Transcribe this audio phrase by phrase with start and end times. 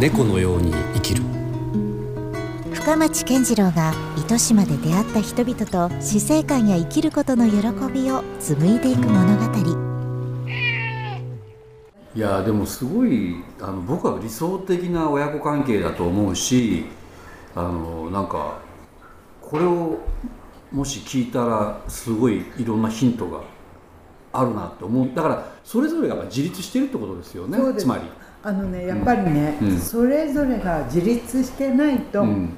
[0.00, 1.24] 猫のように生きる。
[2.72, 7.56] 深町健次郎が糸島で出会った人々と死生観や生きることの喜
[7.92, 9.48] びを紡いでいく物語。
[12.14, 16.84] いやでもすごいあの僕は理想的な親子関係だと思うし
[17.54, 18.58] あのなんか
[19.40, 19.98] これを
[20.70, 23.40] もし聞いたらすごいいろんなヒントが
[24.32, 25.08] あるなって思う。
[25.14, 28.02] だからそれぞれが自立してるってことですよねつまり。
[28.42, 32.50] あのねやっぱりね、うん、それぞれが自立してないと、うん、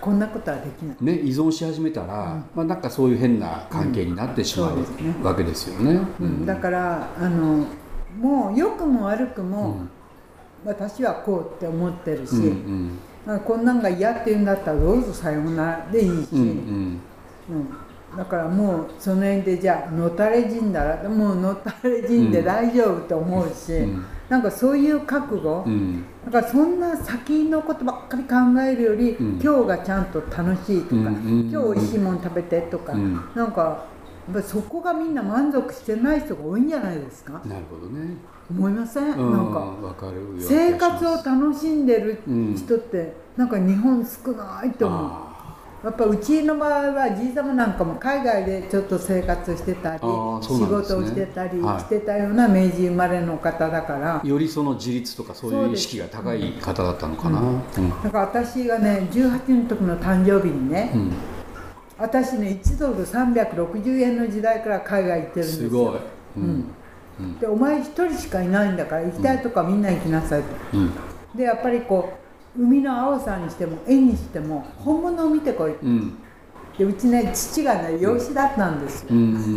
[0.00, 4.84] こんなことはできない、ね、依存し始めたら、うん、まあ、なんかそういう変な関係になってしまう、ね、
[5.22, 6.00] わけですよね、
[6.46, 7.66] だからあの
[8.18, 9.86] もう良くも悪くも、
[10.64, 17.00] 私はこうって思ってるし、うんうん、こんなんが嫌って言うんだったらどうぞさようならでいいし、うん、
[18.16, 33.86] だからもうその辺でじゃあのたれ死んだらもうのたれ死んで大丈夫と思うし、うん、なんかそういう覚悟、うん、だからそんな先のことばっかり考えるより、うん、今日がちゃんと楽しいとか、うんうん、今日おいしいもの食べてとか、うん、なんか
[34.32, 37.40] ぱそこがみんな満足してない人が多いんじゃないですか？
[37.44, 38.16] なるほどね。
[38.50, 42.20] 思いません、うん、なんかかる生活を楽しんでる
[42.56, 45.29] 人って、うん、なんか日本少ないと思う
[45.82, 50.08] やっぱうちの場合はじいさまなんかも海外でちょっと生活してたり、ね、
[50.42, 60.92] 仕事をしてたりしてたような明治生まれの方だから、よりその自立とかそういう意識が高い方だったのかな、うん、だから私がね18の時の誕生日にね、
[61.96, 65.68] 私ね1ドル360円の時代から海外行ってるんですよ。
[65.70, 65.98] すごい、
[66.36, 66.64] うん、
[67.20, 70.92] うん、でお前一人しかいないんだから行きたいとかみんな行きなさいと、うん、
[71.34, 76.18] でやっぱりこう海の青さにしても絵にしても本物を見てこい、うん、
[76.76, 79.10] でうちね父がね養子だったんですよ、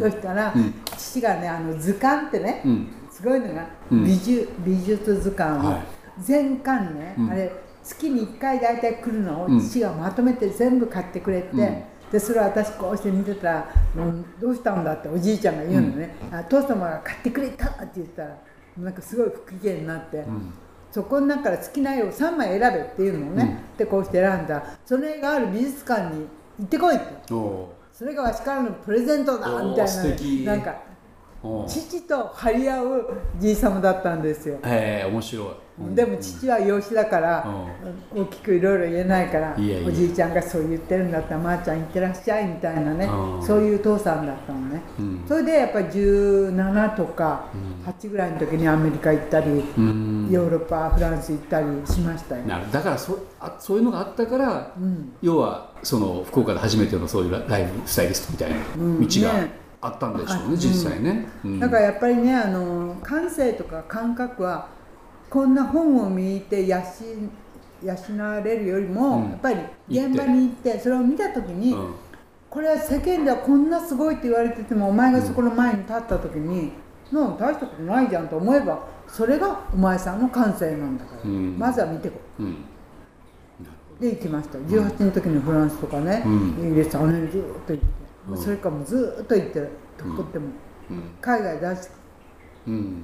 [0.00, 0.52] そしたら、
[0.96, 2.62] 父がねあの図鑑ってね、
[3.10, 5.82] すごいのが美術,、美術図鑑を、はい、
[6.20, 18.36] 全巻ね、あれ月に1回大体来るのを父がまとめて全部買ってくれて、でそれを私こうして見てたら「もうどうしたんだ?」っておじいちゃんが言うのね「うん、あ父様が買ってくれた」って言ったら
[18.78, 20.18] なんかすごい不機嫌になって。
[20.18, 20.52] うん
[20.94, 24.62] そこの中から好きな絵を3枚選べっていうのをね、うん、でこうして選んだ。
[24.86, 26.28] その絵がある美術館に
[26.60, 30.76] 行ってこいってそれがわしからのプレゼントだみたいななんか
[31.68, 34.58] 父と張り合うじいさまだったんですよ。
[34.64, 35.46] へえ面白い。
[35.94, 37.44] でも父は養子だから、
[38.14, 43.08] 大きくいろいろ言えないからおじいちゃんがそう言ってるんだったらまー、あ、ちゃん行ってらっしゃいみたいなね
[43.44, 47.46] そういう父さんだったのね、うん、それでやっぱり17とか
[47.84, 52.44] 8ぐらいの時にアメリカ行ったり、うん、ヨーロッパフランス行ったりしましたよ。
[52.70, 61.26] だからそあそういうのがあったから、うん、要はその福岡で初めてのそういうライブスタイリストみたいな道が、ねあったんでしょうね実際ね、
[61.60, 64.68] だからやっぱりねあの感性とか感覚は
[65.28, 66.78] こんな本を見て養
[67.82, 71.76] 養われるよりも、やっぱり現場に行ってそれを見た時に、
[72.48, 76.72] これは世間ではこんなすごいって言われててもお前がそこの前に立った時に、
[77.12, 82.44] うん、大したことないじゃんと思えばそれがお前さんの感性なんだから、まずは見てこい。
[84.00, 84.58] で行きました。
[84.58, 86.24] 18の時にフランスとかね、
[86.58, 88.03] イギリスあの辺ずっと行って。
[88.30, 90.46] うん、それからもうずっと行ってるとこっても、
[91.20, 91.92] 海外出して、
[92.66, 93.02] うん、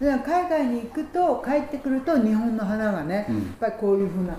[0.00, 4.36] で海外に行くと帰ってくると日本の花がね、やっぱりこういうふうな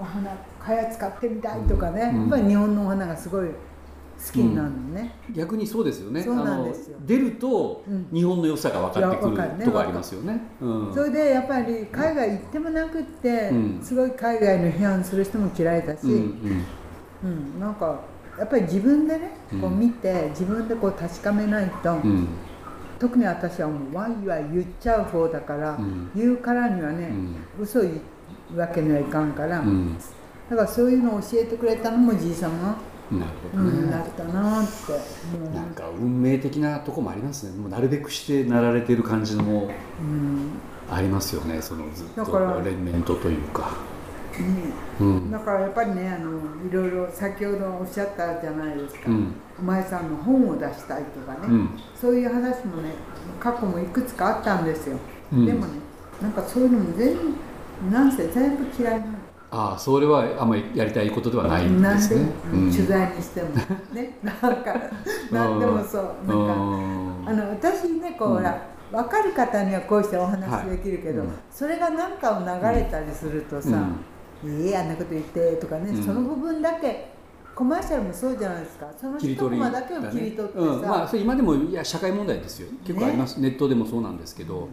[0.00, 6.22] お花かや使ってみたいとかね、やっぱり日本のお花がすごい好きになるのね、うん、逆にそうですよね。
[6.22, 6.98] そうなんですよ。
[7.06, 16.08] 出ると日本の良さが分かってくる、ね、とかありますよね、うん、それでやっぱり海外行ってもなくって、うん、すごい海外の批判する人も嫌いだし、う
[17.26, 17.60] ん。
[17.60, 18.00] なんか
[18.38, 21.96] やっぱり自分でねこう見て、自分でこう確かめないと、
[22.98, 25.78] 特に私はもうワイワイ言っちゃう方だから、
[26.14, 28.00] 言うからにはね、うん、嘘言
[28.54, 29.62] うわけにはいかんから、
[30.50, 32.76] だからそういうのを教えてくれたのもじいさんが。
[33.10, 35.54] なるほど、ね、うん、なったなって。
[35.54, 37.56] なんか運命的なとこもありますね。
[37.56, 39.70] もうなるべくしてなられてる感じのも
[40.90, 41.62] ありますよね。
[41.62, 43.70] そのずっと連綿とというか。
[45.00, 46.38] うん、だからやっぱりねあの
[46.68, 52.92] いろいろ先ほどおっしゃったじゃないですか、うん、お前さんの本を出したいとかね、うん、そういう話もね
[53.38, 54.96] 過去もいくつかあったんですよ、
[55.32, 55.78] でもね
[56.20, 57.34] なんかそういうのも全部
[57.90, 59.12] なんせ全部嫌いなの。
[59.50, 63.48] ああそれはあんまりやりたいことではないんですね、取材にしても。
[63.94, 64.74] ねなんか
[65.30, 66.04] 何でもそう。
[66.26, 66.52] なんか
[67.30, 68.60] あの私ねこうほら、
[68.90, 73.70] 分かる方にはこうしてお話できるけど、はい、それが何かを流れたりするとさ、
[74.44, 77.08] いいあんなこと言ってとかね、うん、その部分だけ
[77.58, 78.86] コマーシャルもそうじゃないですか。
[78.96, 80.82] その一コマだけを切り取ってさ、うん。
[80.82, 82.68] まあ、それ今でもいや社会問題ですよ。
[82.86, 84.68] 結構あります、ネットでもそうなんですけど、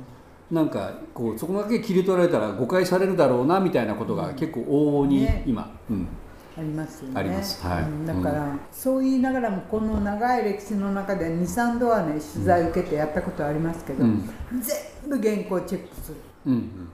[0.51, 5.43] なんかこうそこだけ切り取られたら誤解されるだろうなみたいなことが結構往々にね。
[5.47, 6.07] 今、うん、
[6.55, 7.19] ありますよね。
[7.19, 8.05] ありますはいうん。
[8.05, 14.29] だから、そう言いながらもこの長い歴史の中で23度はね取材受けてやったことありますけど、うん。
[14.61, 16.17] 全部原稿チェックする。
[16.45, 16.89] うん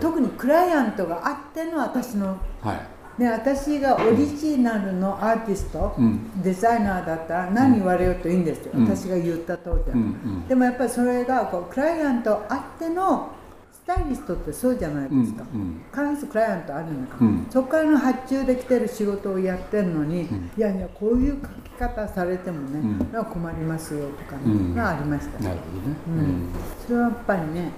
[0.00, 2.96] 特にクライアントがあっての私のはい。
[3.18, 6.42] ね、私がオリジナルのアーティスト、うん。
[6.42, 8.84] デザイナーだったら何言われようといいんですよ、うん。
[8.84, 10.02] 私が言った通りだと、うんう
[10.44, 10.48] ん。
[10.48, 13.30] でもやっぱりそれがこうクライアントあっての
[13.72, 20.50] スタイリストってそうじゃないですか、うん必ずクライアントあるんだかそこからの発注できてる仕事をやってるのに、ん。
[20.54, 22.80] いやいやこういう書き方されてもね、
[23.14, 23.24] うん。
[23.24, 24.74] 困りますよとかね、うん。
[24.74, 26.48] がありました、なるほどね、うん。
[26.86, 27.70] それはやっぱりね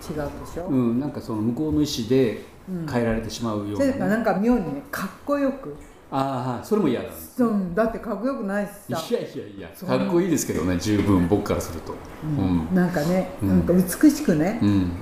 [0.00, 2.44] 違うでしょ、うんなんかその向こうの意思で
[2.90, 3.76] 変えられてしまうような、ね。
[3.76, 5.76] それからなんか妙にねかっこよく。
[6.12, 11.94] ああそれも嫌なんですうんだってかっこよくないしいさやいやいやかっこいいですけどね十分僕からすると。
[12.24, 12.74] うん。
[12.74, 13.48] なんかね、うん。
[13.48, 14.92] なんか美しくね、うん、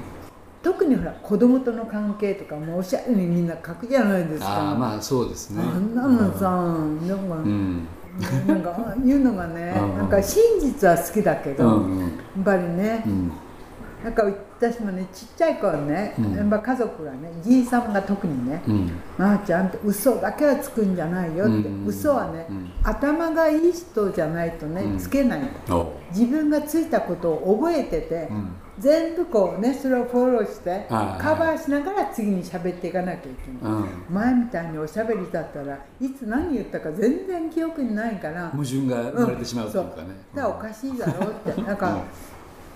[0.62, 4.48] 特にほら子供との関係とかもおしゃれにみんな書くじゃないですか。
[4.48, 5.62] ああまあそうですね。
[5.62, 7.28] あんなのさ、なん。
[7.28, 7.86] か、うん。
[8.46, 12.00] なんかああいうのがね、 うんなんか真実は好きだけど、うんうん。
[12.00, 12.10] やっ
[12.44, 13.32] ぱりねう、ん
[14.04, 14.22] なんか
[14.60, 16.34] 私もねちっちゃい頃ね、うん。
[16.34, 21.86] やっぱ家族がねじいさんが特にねうん「まー、ちゃんと嘘だけはつくんじゃないよ」って、うん。
[21.86, 22.70] 嘘はね、うん。
[22.82, 24.98] 頭がいい人じゃないとね、うん。
[24.98, 25.40] つけない
[26.10, 28.50] 自分がついたことを覚えてて、うん。
[28.78, 33.86] 全部こうねそれをフォローしてはいカバーしながら次に喋っていかなきゃいけない、うん。
[34.08, 42.04] 前みたいにおしゃべりだったらいつ何言ったか全然記憶にないから矛盾が生まれてしまうというかね、だからおかしいだろうってなんか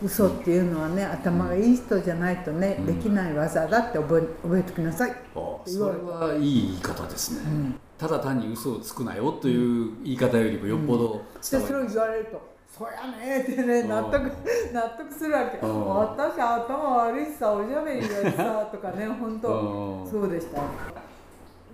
[0.05, 2.87] 嘘っていうのはね頭がいい人じゃないとね、うん。
[2.87, 14.31] できない技だって覚え覚えてきなさい、あそれはいい言い方ですね、ただ単に嘘をつくなよという言い方よりもよっぽどでそれを言われると「そやね」ってね納得
[14.73, 20.63] 納得するわけ「うん私頭悪いさおしゃべりがさ」とかね本当うんそうでした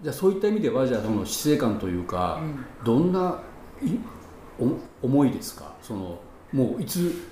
[0.03, 2.39] じゃあそういった意味ではじゃあその死生観というか、
[2.85, 3.41] どんな
[3.83, 3.99] い
[4.61, 5.73] お思いですか？
[5.83, 6.19] その
[6.53, 7.27] もういつ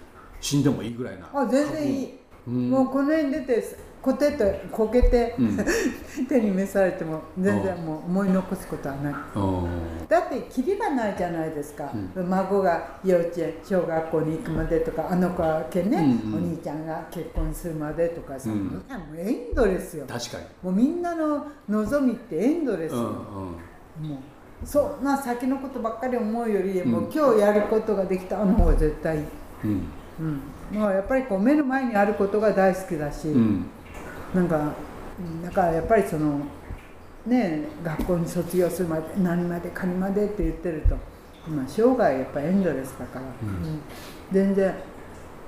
[0.47, 2.15] 死んでもいいぐらいなあ全然いい、
[2.47, 2.71] うん。
[2.71, 5.59] もうこの辺出てこててこけて、うん。
[6.29, 9.15] 手に召されても全然もう思い残すことはない。
[9.35, 9.67] うん
[10.09, 16.39] だってキリがないじゃないですか、う孫が幼稚園小学校に行くまでとかあの子はけね、うんうん。
[16.45, 18.67] お兄ちゃんが結婚するまでとかさ、うん。
[18.67, 20.05] もうエンドレスよ。
[20.07, 20.45] 確かに。
[20.63, 24.09] もうみんなの望みってエンドレスよ、うんうん。
[24.11, 29.25] もうそんな先のことばっかり思うより、も今日やることができたの方が絶対いい、
[29.65, 29.89] うん
[30.21, 30.41] うん、
[30.79, 33.67] まあやっぱりこう目の前にあることが大好きだし、うん。
[34.35, 34.75] なんか
[35.19, 36.41] うんだからやっぱりその
[37.27, 40.97] ね学校に卒業するまで何までかにまでって言ってると、
[41.51, 43.81] まあ、生涯やっぱエンドレスだから、うん。
[44.33, 44.75] 全然。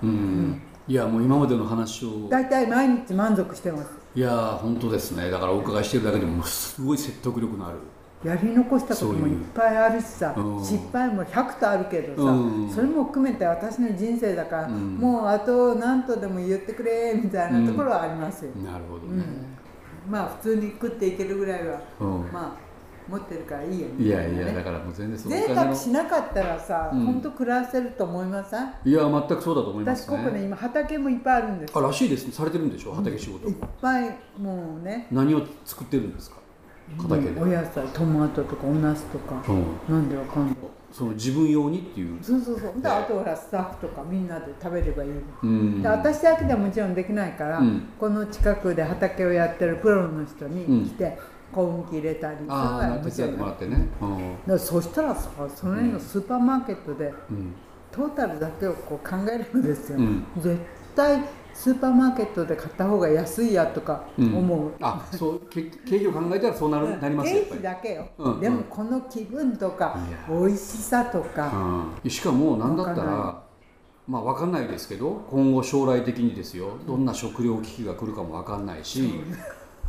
[0.03, 0.63] うん。
[0.87, 2.29] いやもう今までの話を。
[2.29, 3.91] 大体毎日満足してます。
[4.15, 5.31] いやー本当ですね。
[5.31, 7.79] だからお伺いしてるだけでもすごい説得力のある
[8.25, 10.65] やり残したこともいっぱいあるしさうん。
[10.65, 12.71] 失敗も100とあるけどさ、うん。
[12.71, 14.97] それも含めて私の人生だから、うん。
[14.97, 19.19] もうあと何とでも言ってくれみたいなところはありますよ、なるほどうん。
[19.19, 19.25] ね、
[20.09, 22.09] まあ普通に食っていけるぐらいは、うん。
[22.33, 22.69] まあ
[23.09, 24.05] 持ってるからいいよね。
[24.05, 27.07] いやいやだからもう全然そのお贅沢しなかったらさ、うん。
[27.07, 28.69] 本当暮らせると思いません？
[28.85, 30.17] いや全くそうだと思いますね。
[30.17, 32.33] 私ここね今畑もいっぱいあるんですあらしいですね。
[32.33, 32.93] されてるんでしょ？
[32.93, 35.07] 畑仕事、いっぱいもうね。
[35.13, 36.37] 何を作ってるんですか？
[36.97, 39.95] 畑で、お野菜トマトとかお茄子とか、うん。
[39.95, 40.57] なんでわかんない。
[40.91, 42.19] その自分用にっていう。
[42.23, 42.81] そうそうそう。
[42.81, 45.11] であとほらスタッフとかみんなで食べればいい、
[45.43, 45.83] うん。
[45.83, 47.83] で私だけではもちろんできないから、うん。
[48.01, 51.19] この近くで畑をやってるプロの人に来て、
[51.53, 53.89] 小麦入れたりああ手伝ってもらってね。
[54.49, 54.59] うん。
[54.59, 57.55] そしたらさその辺のスーパーマーケットで、うん。
[57.93, 60.25] トータルだけをこう考えるんですよ、うん。
[60.39, 60.59] 絶
[60.97, 61.23] 対
[61.55, 70.41] スーパーマーケットで買った方が安いやとか思う、あそうけ経費を考えたらそうなるなりますよやっ経費だけよ、うんでもこの気分とかいや。
[70.41, 73.43] 美味しさとか、うん、しかも何だったら
[74.07, 79.15] まあ分かんないですけど今後将来的にですよどんな食糧危機が来るかも分かんないし、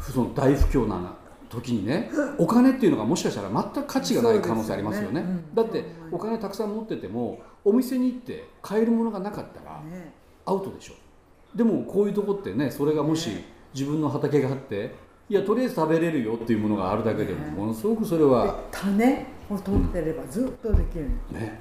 [0.02, 1.16] その大不況な
[1.50, 5.22] 時にねお金っていうのがもしかしたら全く価値がない可能性ありますよね。
[5.22, 5.28] ね。
[5.28, 5.56] うん。
[5.56, 10.14] だってお金たくさん持っててもお店に行って買えるものがなかったらね。
[10.46, 10.94] アウトでしょ
[11.56, 14.94] でもこういうとこってねそれがもし自分の畑があって
[15.30, 17.52] いやとりあえず食べれるよっていうものがあるだけでもね。
[17.52, 21.60] ものすごくそれでは種を取ってればずっとできる、ね、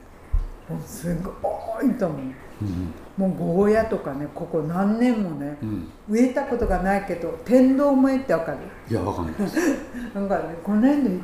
[0.68, 2.20] もうすごいと思う。
[2.62, 8.58] うんもうゴーヤとかねここ何年もねうん、植えたことがないけど天童萌えってわかる。
[8.88, 9.34] いや分かんない。
[9.34, 9.58] で す
[10.14, 11.20] なんかねこの辺で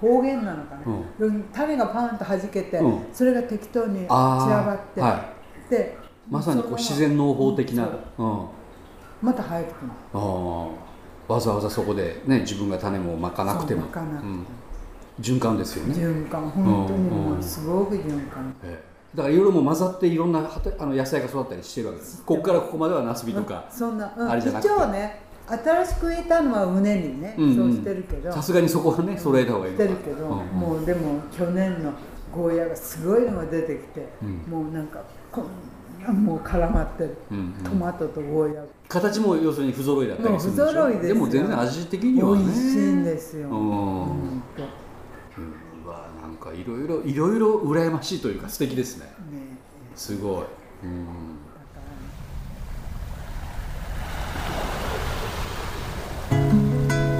[0.00, 0.82] 方言なのかな、
[1.52, 3.06] 種がパンと弾けて、うん。
[3.12, 5.32] それが適当に散らばって、は
[5.68, 5.98] で
[6.30, 8.22] まさにこう自然農法的な、そう。
[8.22, 8.46] うん、あ
[9.20, 10.68] また生えてくるあ
[11.28, 13.82] わざわざそこでね自分が種もまかなくても。
[13.82, 14.32] そうまかなくても。
[14.32, 14.46] うん、
[15.20, 16.48] 循環ですよね、循環。
[16.50, 18.54] 本当にうんうんもうすごく循環。
[18.62, 18.90] ええ。
[19.16, 22.22] だからいろいろもう混ざっていろんな畑あの野菜が育ったりしてるわけです。
[22.24, 24.68] ここからここまではナスビとかそんな、うん、あれじゃなくて。
[24.68, 27.56] 一応ね新しく植えたのは畝にね、うんうん。
[27.56, 28.32] そうしてるけど。
[28.32, 31.92] さすがにそこはね揃えた方がいいしてるけど、うんもうでも去年の
[32.32, 34.36] ゴーヤがすごいのが出てきて、うん。
[34.48, 35.50] もうなんかこんな
[36.08, 37.64] もう絡まってる、うんうん。
[37.64, 40.66] トマトとゴーヤ形も要するに不揃いだったりするんでしょ？
[40.66, 41.14] 不揃いですよ。
[41.14, 42.44] でも全然味的にはね。
[42.44, 43.56] 美味しいんですよ、うん。
[43.56, 43.60] う
[45.86, 46.36] わなん。
[46.36, 49.04] かいろいろいろいろ羨ましいというか素敵ですね。
[49.04, 49.12] ね
[49.94, 50.44] すごい、
[50.84, 51.06] うん、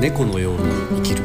[0.00, 0.60] 猫のように
[0.96, 1.22] 生きる